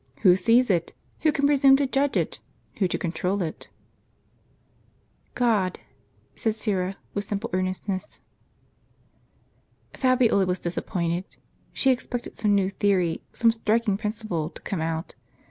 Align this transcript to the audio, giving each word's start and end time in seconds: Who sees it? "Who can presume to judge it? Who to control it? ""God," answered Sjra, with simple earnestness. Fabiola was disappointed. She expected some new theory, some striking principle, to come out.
Who 0.23 0.35
sees 0.35 0.71
it? 0.71 0.93
"Who 1.19 1.31
can 1.31 1.45
presume 1.45 1.75
to 1.75 1.85
judge 1.85 2.17
it? 2.17 2.39
Who 2.77 2.87
to 2.87 2.97
control 2.97 3.43
it? 3.43 3.69
""God," 5.35 5.77
answered 6.33 6.55
Sjra, 6.55 6.95
with 7.13 7.25
simple 7.25 7.51
earnestness. 7.53 8.19
Fabiola 9.93 10.47
was 10.47 10.59
disappointed. 10.59 11.37
She 11.71 11.91
expected 11.91 12.35
some 12.35 12.55
new 12.55 12.69
theory, 12.71 13.21
some 13.31 13.51
striking 13.51 13.95
principle, 13.95 14.49
to 14.49 14.61
come 14.63 14.81
out. 14.81 15.13